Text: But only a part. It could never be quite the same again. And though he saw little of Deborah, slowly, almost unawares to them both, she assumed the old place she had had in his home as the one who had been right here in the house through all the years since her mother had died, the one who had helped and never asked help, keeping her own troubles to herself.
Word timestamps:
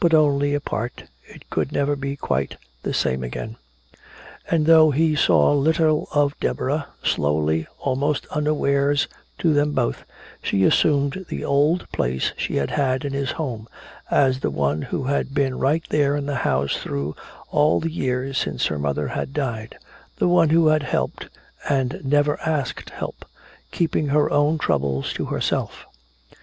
But 0.00 0.12
only 0.12 0.52
a 0.52 0.60
part. 0.60 1.04
It 1.26 1.48
could 1.48 1.72
never 1.72 1.96
be 1.96 2.14
quite 2.14 2.58
the 2.82 2.92
same 2.92 3.24
again. 3.24 3.56
And 4.50 4.66
though 4.66 4.90
he 4.90 5.16
saw 5.16 5.54
little 5.54 6.08
of 6.14 6.38
Deborah, 6.40 6.88
slowly, 7.02 7.66
almost 7.78 8.26
unawares 8.26 9.08
to 9.38 9.54
them 9.54 9.72
both, 9.72 10.04
she 10.42 10.64
assumed 10.64 11.24
the 11.30 11.42
old 11.46 11.90
place 11.90 12.34
she 12.36 12.56
had 12.56 12.72
had 12.72 13.06
in 13.06 13.14
his 13.14 13.30
home 13.30 13.66
as 14.10 14.40
the 14.40 14.50
one 14.50 14.82
who 14.82 15.04
had 15.04 15.32
been 15.32 15.58
right 15.58 15.86
here 15.90 16.16
in 16.16 16.26
the 16.26 16.34
house 16.44 16.76
through 16.76 17.16
all 17.50 17.80
the 17.80 17.90
years 17.90 18.36
since 18.36 18.66
her 18.66 18.78
mother 18.78 19.08
had 19.08 19.32
died, 19.32 19.78
the 20.18 20.28
one 20.28 20.50
who 20.50 20.66
had 20.66 20.82
helped 20.82 21.30
and 21.66 21.98
never 22.04 22.38
asked 22.42 22.90
help, 22.90 23.24
keeping 23.70 24.08
her 24.08 24.30
own 24.30 24.58
troubles 24.58 25.14
to 25.14 25.24
herself. 25.24 25.86